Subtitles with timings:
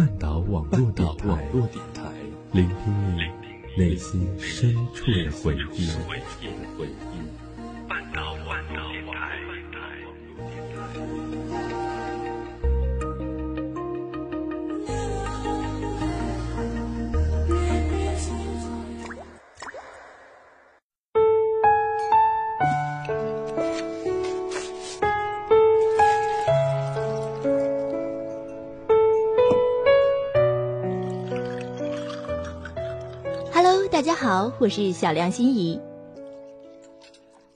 [0.00, 1.06] 半岛网络电
[1.92, 2.10] 台，
[2.52, 3.20] 聆听你
[3.76, 5.90] 内心深处的回忆。
[34.30, 35.80] 好，我是小梁心怡。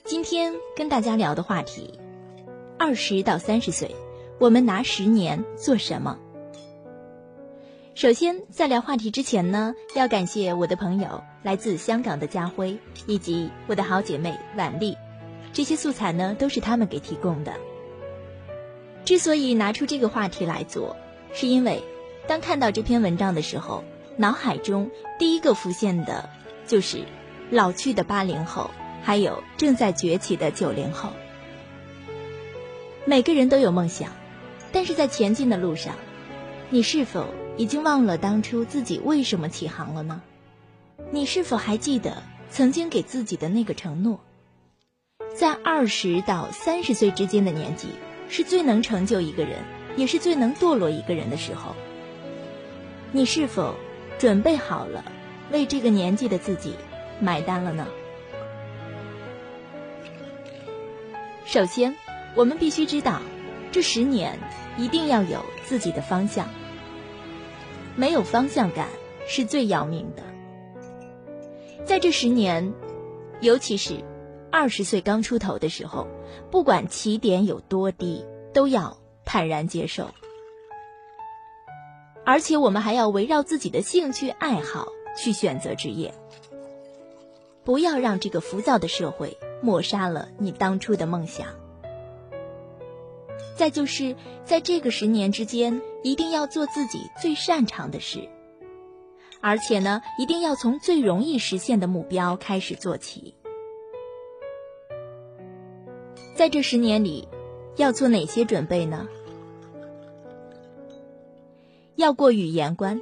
[0.02, 2.00] 今天跟大家聊的话题，
[2.76, 3.94] 二十到三十岁，
[4.40, 6.18] 我们拿十年做什么？
[7.94, 14.96] 首先，在聊话题之前呢，要感谢我的朋友来自香港的家辉，以及我的好姐妹婉丽，
[15.52, 17.54] 这些素材呢都是他们给提供的。
[19.04, 20.96] 之所以拿出这个话题来做，
[21.32, 21.80] 是因为
[22.26, 23.84] 当看到这篇文章的时候。
[24.16, 26.30] 脑海中第一个浮现的，
[26.66, 27.04] 就是
[27.50, 28.70] 老去的八零后，
[29.02, 31.10] 还有正在崛起的九零后。
[33.04, 34.10] 每个人都有梦想，
[34.72, 35.94] 但是在前进的路上，
[36.70, 37.26] 你是否
[37.56, 40.22] 已经忘了当初自己为什么起航了呢？
[41.10, 44.20] 你是否还记得曾经给自己的那个承诺？
[45.34, 47.88] 在二十到三十岁之间的年纪，
[48.28, 49.58] 是最能成就一个人，
[49.96, 51.74] 也是最能堕落一个人的时候。
[53.12, 53.74] 你是否？
[54.16, 55.04] 准备好了，
[55.54, 56.74] 为这个年纪的自己
[57.20, 57.86] 买单了呢。
[61.46, 61.94] 首先，
[62.34, 63.20] 我们必须知道，
[63.70, 64.36] 这十年
[64.76, 66.48] 一定要有自己的方向。
[67.94, 68.88] 没有方向感
[69.28, 70.24] 是最要命的。
[71.84, 72.74] 在这十年，
[73.40, 74.02] 尤其是
[74.50, 76.08] 二十岁刚出头的时候，
[76.50, 80.08] 不管起点有多低，都要坦然接受。
[82.24, 86.12] 而且我们还要围绕自己的兴趣爱好去选择职业，
[87.64, 91.48] 不要让这个浮躁的社会抹杀了你当初的梦想。
[93.56, 98.28] 再就是在这个十年之间，一定要做自己最擅长的事，
[99.40, 103.36] 而且呢，一定要从最容易实现的目标开始做起。
[106.34, 107.28] 在这十年里，
[107.76, 109.06] 要做哪些准备呢？
[111.94, 113.00] 要过语言关，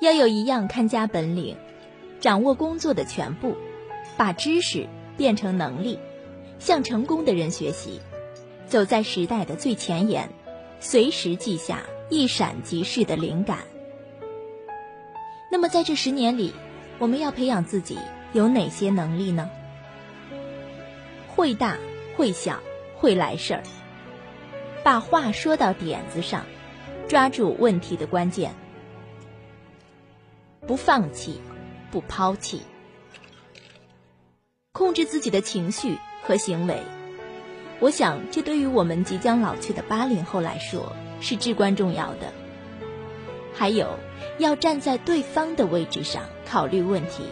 [0.00, 1.56] 要有一样看家本领，
[2.20, 3.56] 掌握工作的全部，
[4.16, 4.86] 把知识
[5.16, 5.98] 变成能力，
[6.60, 8.00] 向成功的人学习，
[8.66, 10.30] 走在时代的最前沿，
[10.78, 13.58] 随时记下一闪即逝的灵感。
[15.50, 16.52] 那么在这十年里，
[16.98, 17.98] 我们要培养自己
[18.32, 19.50] 有哪些能力呢？
[21.34, 21.76] 会大
[22.16, 22.60] 会小
[22.94, 23.62] 会来事儿，
[24.84, 26.44] 把话说到点子上。
[27.08, 28.54] 抓住问题的关键，
[30.68, 31.40] 不放弃，
[31.90, 32.60] 不抛弃，
[34.72, 36.82] 控制自己的情绪和行为。
[37.80, 40.92] 我想，这对于我们即将老去的八零后来说
[41.22, 42.34] 是至关重要的。
[43.54, 43.98] 还有，
[44.36, 47.24] 要站在对方的位置上考虑问题。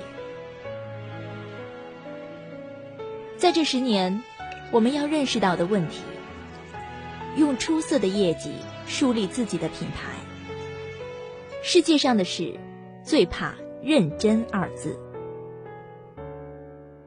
[3.36, 4.22] 在这十年，
[4.70, 6.00] 我们要认识到的问题，
[7.36, 8.52] 用出色的业绩。
[8.88, 10.14] 树立自己的品牌。
[11.60, 12.54] 世界上的事，
[13.06, 14.98] 最怕认真二字。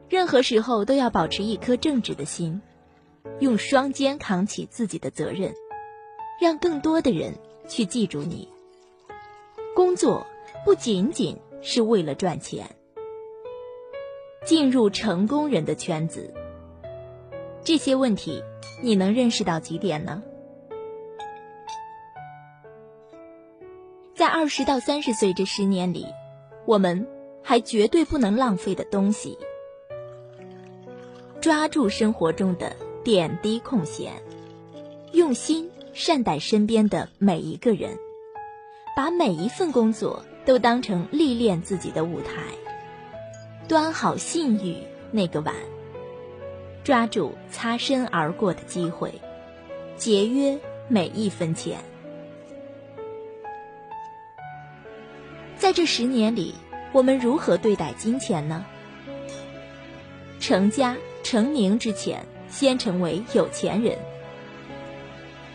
[0.08, 2.62] 任何时候都要保持一颗正直的心，
[3.38, 5.52] 用双肩扛起自己的责任，
[6.40, 7.34] 让更多的人
[7.68, 8.48] 去记住你。
[9.76, 10.26] 工作
[10.64, 12.74] 不仅仅是为了赚钱。
[14.46, 16.32] 进入成功人的圈子，
[17.62, 18.42] 这些问题
[18.82, 20.22] 你能认识到几点呢？
[24.20, 26.04] 在二十到三十岁这十年里，
[26.66, 27.06] 我们
[27.42, 29.38] 还绝对不能浪费的东西。
[31.40, 34.12] 抓住生活中的点滴空闲，
[35.12, 37.96] 用心善待身边的每一个人，
[38.94, 42.42] 把每一份工作都当成历练自己的舞台。
[43.68, 44.76] 端好信誉
[45.12, 45.54] 那个碗，
[46.84, 49.14] 抓住擦身而过的机会，
[49.96, 51.78] 节约每一分钱。
[55.60, 56.54] 在这十年里，
[56.90, 58.64] 我们如何对待金钱呢？
[60.40, 63.94] 成家成名之前，先成为有钱人。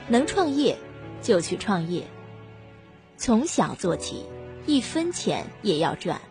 [0.08, 0.78] 能创业
[1.24, 2.04] 就去创业，
[3.18, 4.24] 从小做起，
[4.68, 6.22] 一分钱也要赚。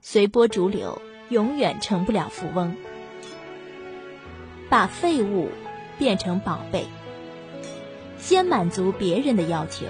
[0.00, 2.74] 随波逐流，永远成不了富翁。
[4.68, 5.48] 把废物
[5.96, 6.84] 变成宝贝，
[8.18, 9.86] 先满足别人的要求。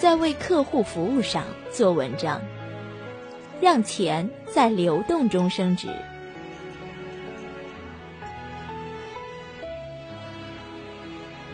[0.00, 2.40] 在为客户服务上做文章，
[3.60, 5.88] 让钱在流动中升值。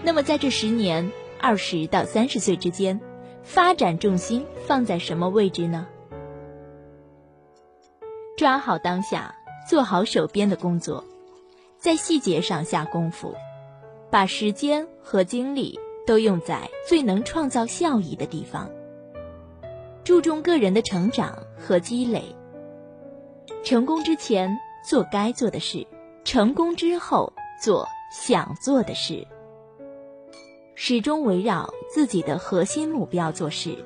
[0.04, 1.10] 那么，在这十年，
[1.40, 3.00] 二十到三十岁之间，
[3.43, 5.88] 发展重心放在什么位置呢？
[8.37, 9.34] 抓好当下，
[9.69, 11.02] 做好手边的工作，
[11.78, 13.34] 在细节上下功夫，
[14.08, 18.70] 把时间和精力都用在最能创造效益的地方。
[20.05, 22.23] 注重个人的成长和积累。
[23.64, 24.56] 成功之前
[24.88, 25.85] 做该做的事，
[26.23, 29.26] 成功之后做想做的事。
[30.76, 33.76] 始终围绕自己的核心目标做事。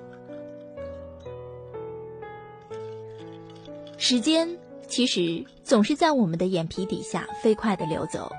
[3.96, 4.58] 时间
[4.88, 8.32] 其实总是在我们的眼皮底下飞快的流走，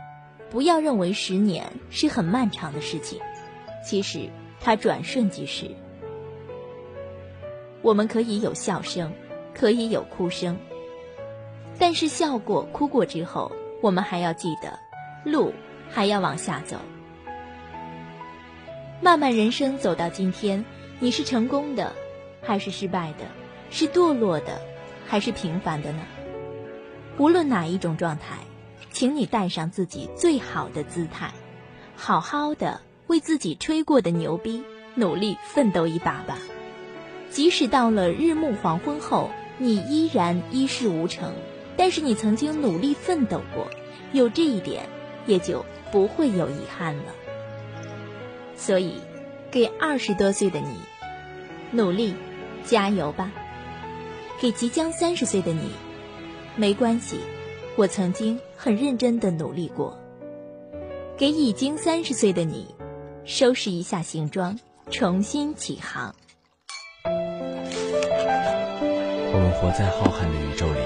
[0.50, 3.20] 不要认为十年是很漫长的事情，
[3.84, 4.30] 其实
[4.60, 5.70] 它转瞬即逝。
[7.82, 9.12] 我们可以有笑声，
[9.54, 10.58] 可以有哭声，
[11.80, 13.52] 但是笑过、哭过之后，
[13.82, 14.78] 我们还要记得，
[15.26, 15.54] 路
[15.90, 16.78] 还要往下走。
[19.02, 20.64] 漫漫人生走到今天，
[21.00, 21.92] 你是成功的，
[22.44, 23.26] 还是失败的？
[23.72, 24.62] 是堕落的，
[25.08, 26.04] 还是平凡的呢？
[27.18, 28.36] 无论哪一种状态，
[28.92, 31.32] 请你带上自己最好的姿态，
[31.96, 32.80] 好好的
[33.12, 34.64] 为自己吹过的牛逼
[34.96, 36.40] 努力奋斗一把吧。
[37.30, 41.34] 即使到了日暮黄昏后，你依然一事无成，
[41.76, 43.68] 但是你曾经努力奋斗过，
[44.14, 44.86] 有这一点，
[45.28, 47.04] 也就不会有遗憾了。
[48.56, 48.94] 所以，
[49.52, 50.78] 给二十多岁的你，
[51.72, 52.14] 努力，
[52.64, 53.30] 加油吧！
[54.40, 55.70] 给即将三十岁的你，
[56.56, 57.18] 没关系，
[57.76, 60.00] 我曾经很认真的努力过。
[61.18, 62.66] 给已经三十岁的你，
[63.24, 64.60] 收拾一下行装，
[64.90, 66.16] 重新起航。
[69.34, 70.80] 我们活在浩瀚的宇宙里，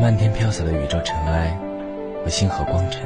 [0.00, 1.58] 漫天飘洒的宇宙尘埃
[2.22, 3.02] 和星河光尘。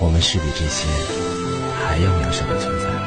[0.00, 0.88] 我们是比这些
[1.84, 2.97] 还要渺小的存在。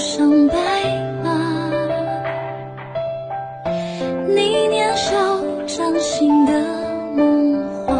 [0.00, 0.54] 上白
[1.22, 1.28] 马。
[4.34, 6.52] 你年少掌心的
[7.14, 7.94] 梦话，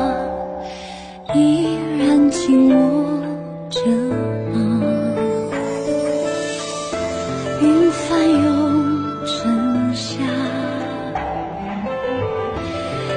[1.34, 2.80] 依然紧握
[3.68, 3.80] 着
[4.50, 4.82] 吗？
[7.60, 10.24] 云翻涌成夏。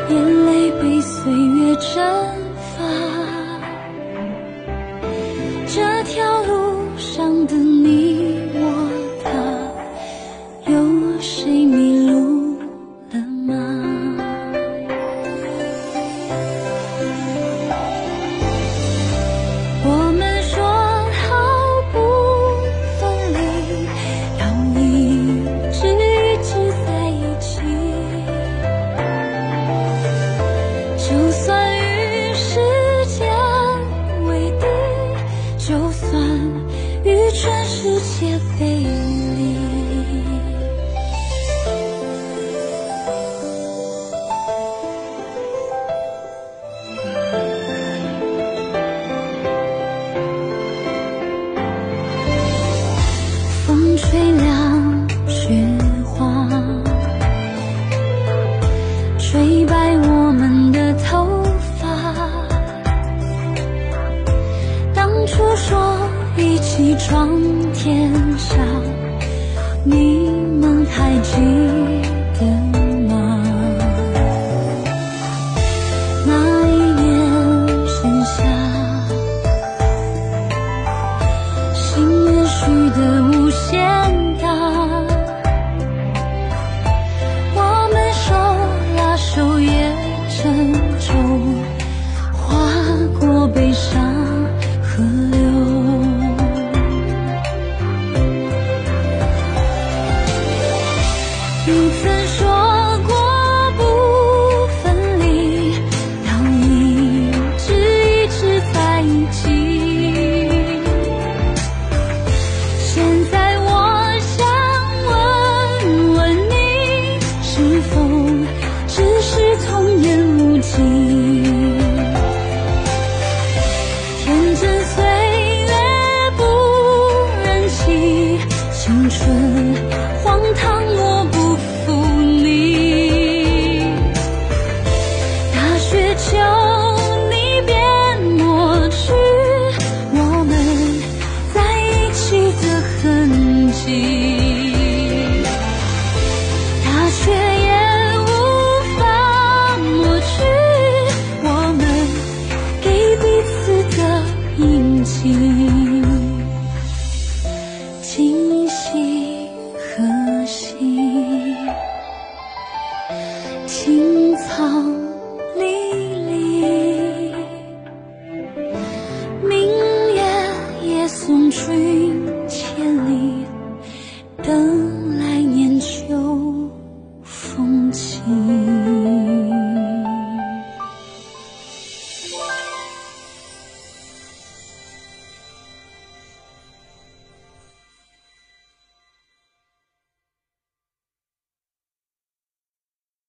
[0.10, 2.04] 眼泪被岁月蒸
[2.76, 2.84] 发，
[5.68, 7.56] 这条路上的